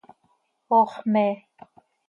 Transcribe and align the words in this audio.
Ox 0.79 0.91
mee. 1.11 1.35